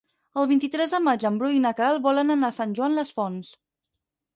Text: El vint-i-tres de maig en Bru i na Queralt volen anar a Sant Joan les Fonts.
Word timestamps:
El 0.43 0.47
vint-i-tres 0.51 0.95
de 0.95 1.01
maig 1.09 1.27
en 1.31 1.39
Bru 1.43 1.51
i 1.57 1.61
na 1.67 1.75
Queralt 1.83 2.05
volen 2.09 2.39
anar 2.39 2.51
a 2.53 2.59
Sant 2.59 2.77
Joan 2.81 3.01
les 3.03 3.17
Fonts. 3.21 3.59